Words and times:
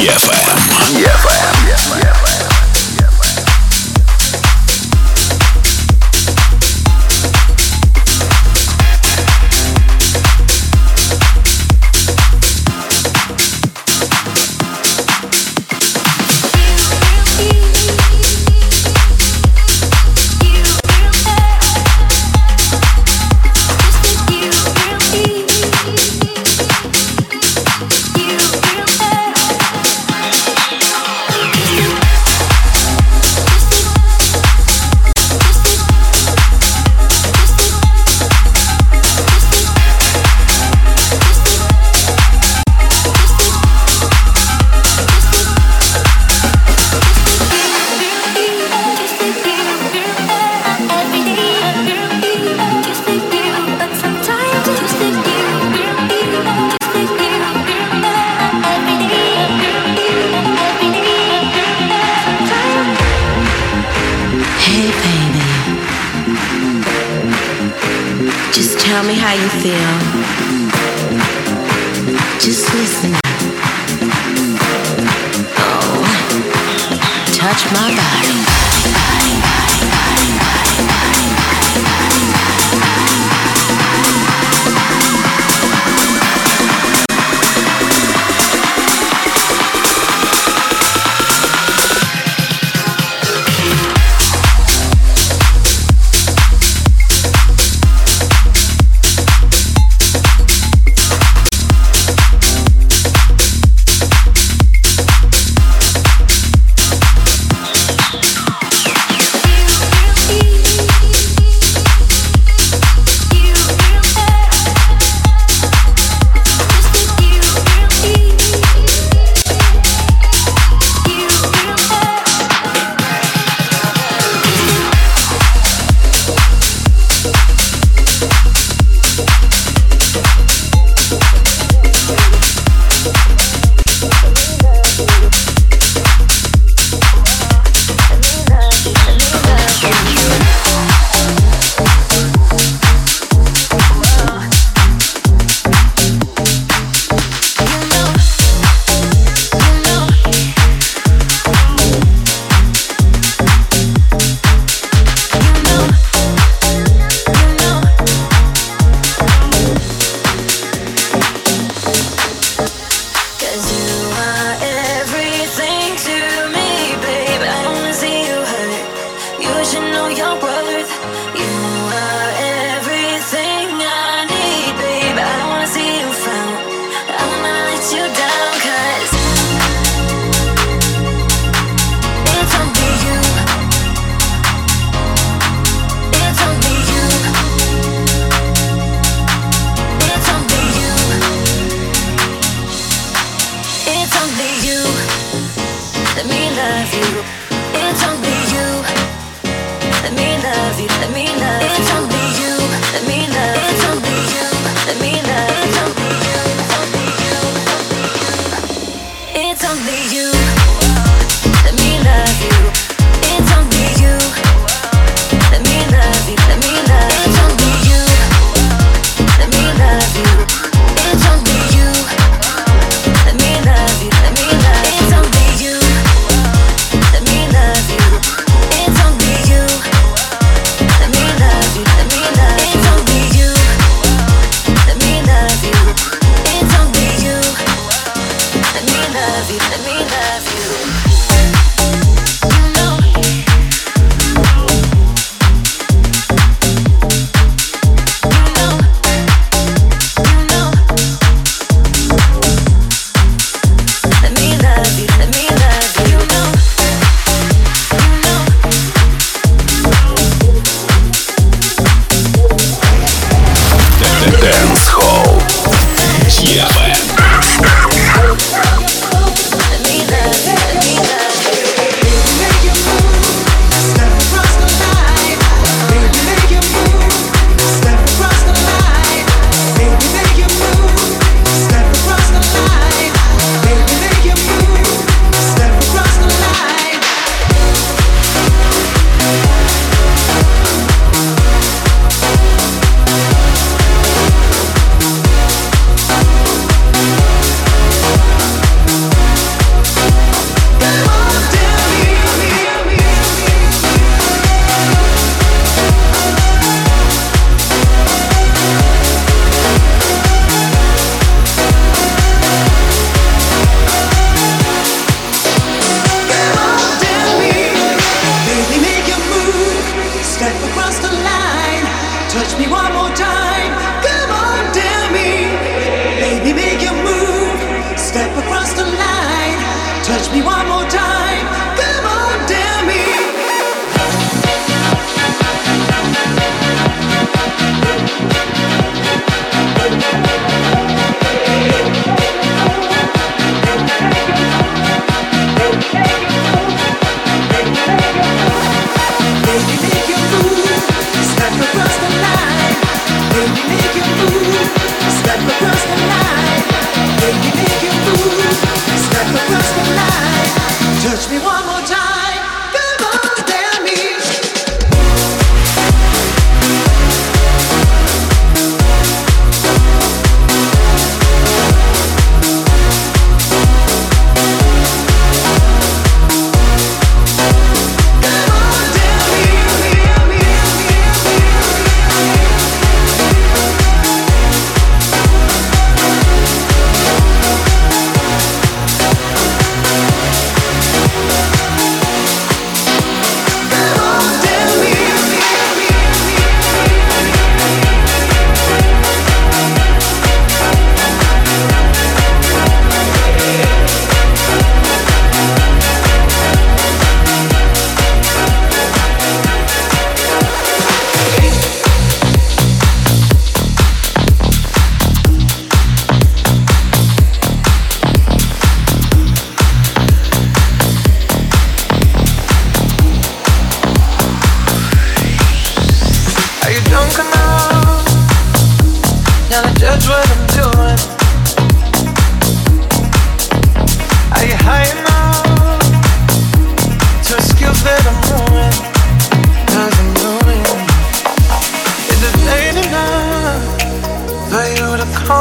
EFM. 0.00 0.96
EFM. 0.96 2.29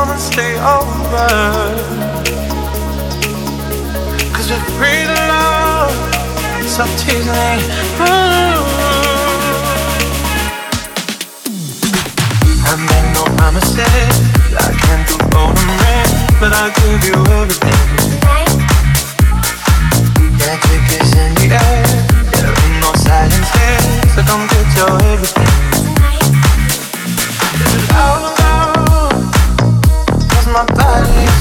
come 0.10 0.18
and 0.18 0.22
stay 0.22 0.56
over. 0.58 1.30
Cause 4.34 4.50
we're 4.50 4.66
free 4.78 5.06
to 5.06 5.18
love. 5.30 5.94
Stop 6.66 6.90
teasing 6.98 7.28
me. 7.28 7.58
I 12.66 12.74
made 12.90 13.10
no 13.14 13.24
promises. 13.38 14.16
I 14.58 14.72
can't 14.82 15.06
do 15.10 15.16
all 15.38 15.52
I'm 15.54 15.72
red, 15.82 16.10
but 16.40 16.52
I'll 16.54 16.74
give 16.82 17.02
you 17.06 17.18
everything. 17.40 17.88
Magic 20.40 20.86
is 21.02 21.12
in 21.24 21.32
the 21.36 21.48
air. 21.54 21.86
There 22.34 22.54
ain't 22.64 22.78
no 22.82 22.92
silence 23.06 23.50
here, 23.58 23.84
so 24.14 24.22
come 24.30 24.48
get 24.48 24.68
your 24.78 24.94
everything. 25.12 25.56
There's 27.58 27.76
a 27.76 28.59
my 30.54 30.66
body. 30.66 31.39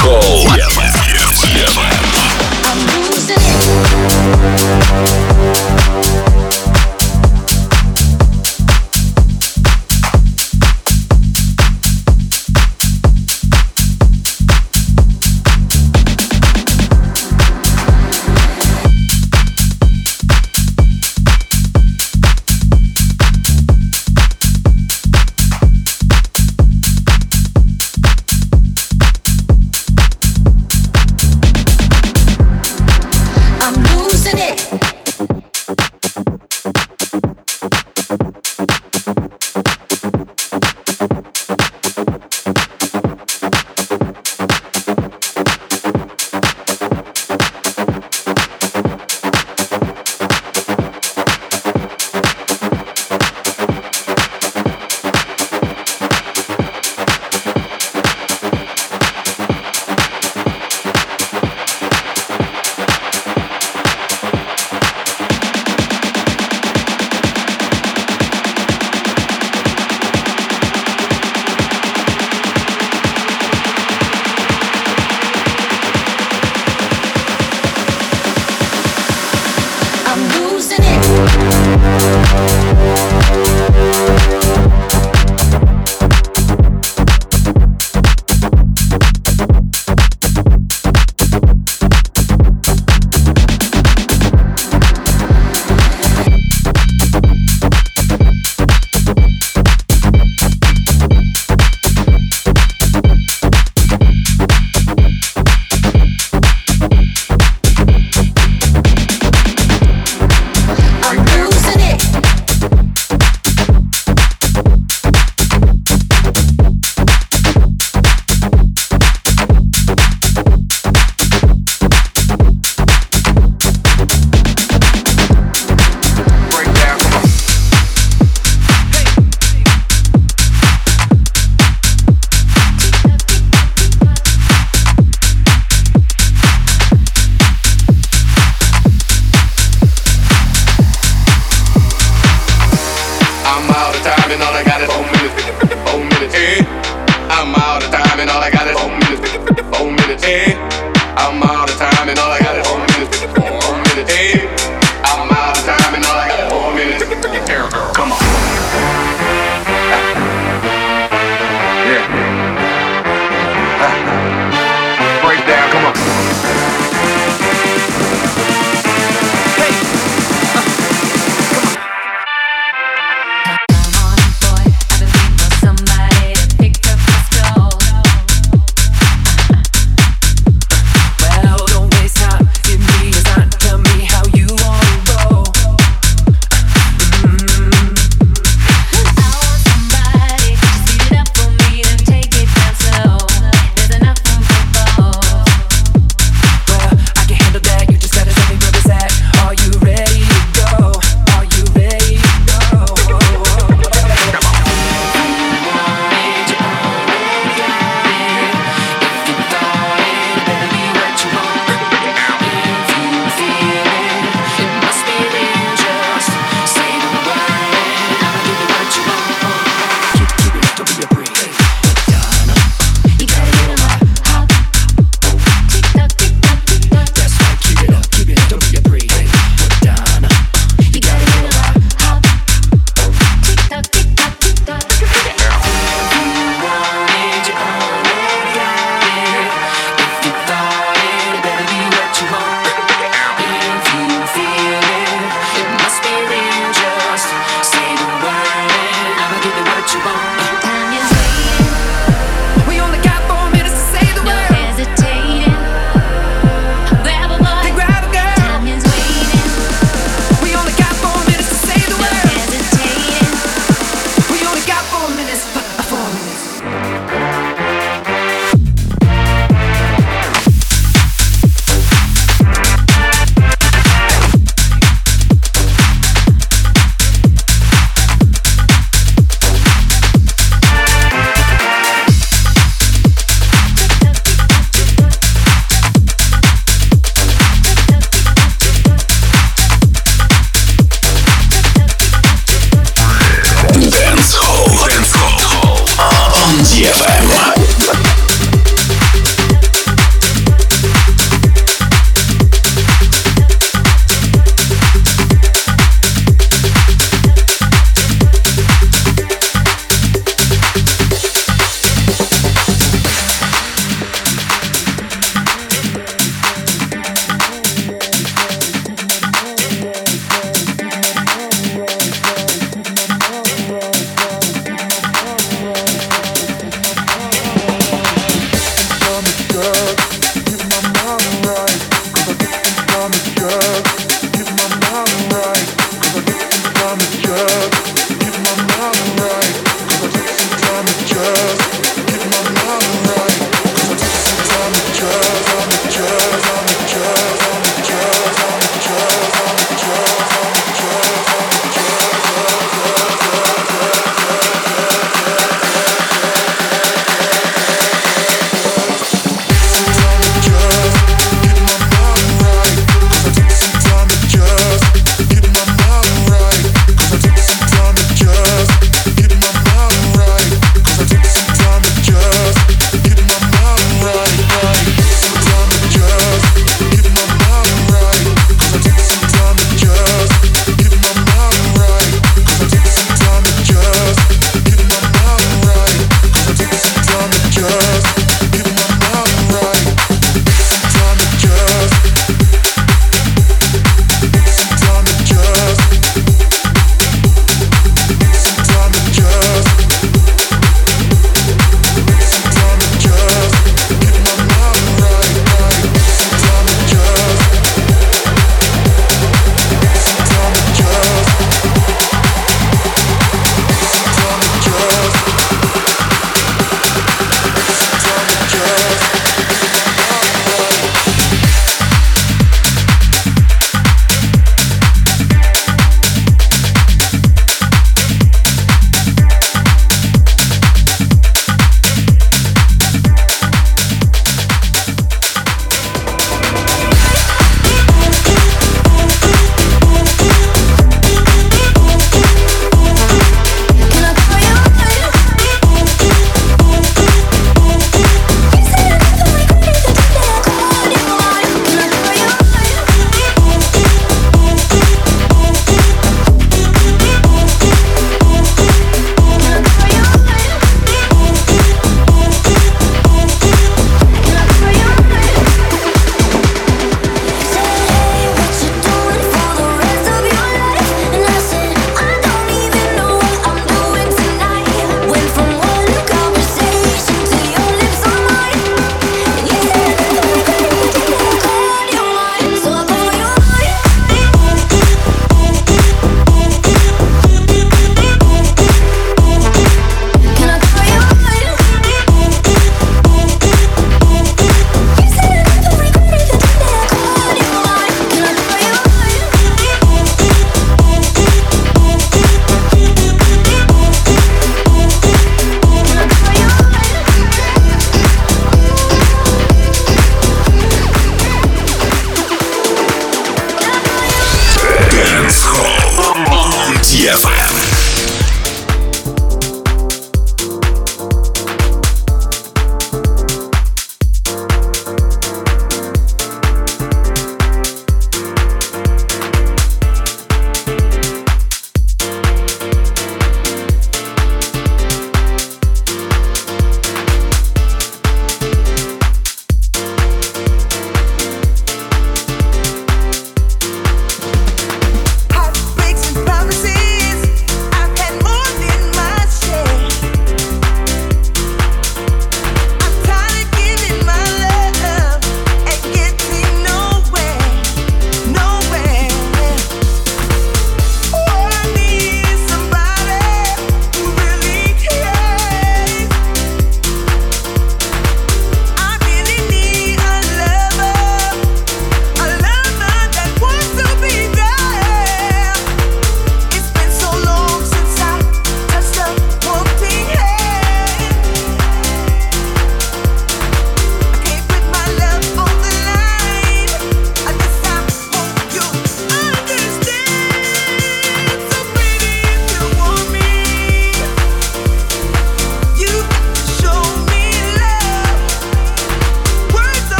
Call. 0.00 0.44
Yeah. 0.56 0.64
Yeah. 1.12 1.76
I'm 2.64 2.80
losing 3.04 3.36
it. 5.26 5.29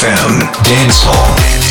DFM 0.00 0.40
Dance 0.64 1.02
Hall. 1.04 1.69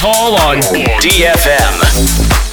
Hall 0.00 0.34
on 0.34 0.58
DFM. 1.00 2.51